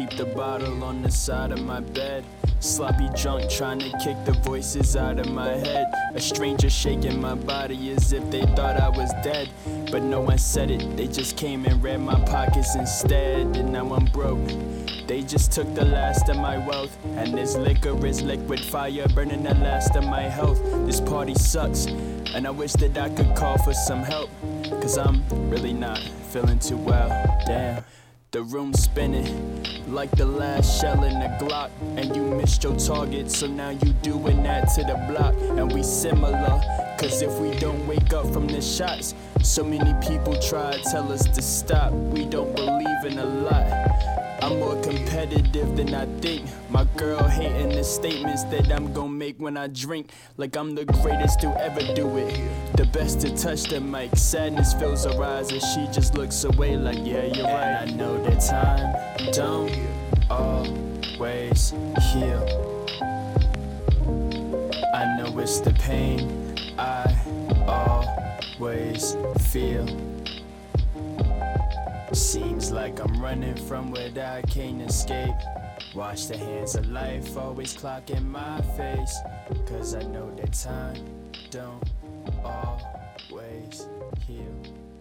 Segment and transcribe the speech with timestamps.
[0.00, 2.24] the bottle on the side of my bed.
[2.60, 5.92] Sloppy drunk, trying to kick the voices out of my head.
[6.14, 9.50] A stranger shaking my body as if they thought I was dead.
[9.90, 13.54] But no one said it, they just came and read my pockets instead.
[13.54, 14.46] And now I'm broke.
[15.06, 16.96] They just took the last of my wealth.
[17.16, 20.58] And this liquor is liquid fire, burning the last of my health.
[20.86, 21.84] This party sucks,
[22.34, 24.30] and I wish that I could call for some help.
[24.80, 27.08] Cause I'm really not feeling too well.
[27.46, 27.84] Damn.
[28.32, 31.68] The room spinning like the last shell in a Glock.
[31.98, 35.34] And you missed your target, so now you doing that to the block.
[35.58, 36.62] And we similar,
[36.98, 41.12] cause if we don't wake up from the shots, so many people try to tell
[41.12, 41.92] us to stop.
[41.92, 44.21] We don't believe in a lot.
[44.42, 46.44] I'm more competitive than I think.
[46.68, 50.10] My girl hating the statements that I'm gonna make when I drink.
[50.36, 52.76] Like I'm the greatest to ever do it.
[52.76, 54.16] The best to touch the mic.
[54.16, 57.84] Sadness fills her eyes and she just looks away, like, yeah, you're right.
[57.84, 59.70] And I know that time don't
[60.28, 61.70] always
[62.10, 62.42] heal.
[64.92, 67.14] I know it's the pain I
[68.58, 70.11] always feel.
[72.12, 75.34] Seems like I'm running from what I can't escape.
[75.94, 79.16] Watch the hands of life always clocking my face.
[79.66, 81.02] Cause I know that time
[81.50, 81.82] don't
[82.44, 83.88] always
[84.26, 84.91] heal.